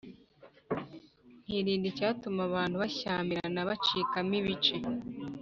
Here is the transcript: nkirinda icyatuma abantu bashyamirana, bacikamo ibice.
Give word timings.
nkirinda 1.43 1.87
icyatuma 1.91 2.41
abantu 2.49 2.75
bashyamirana, 2.81 3.59
bacikamo 3.69 4.33
ibice. 4.39 4.75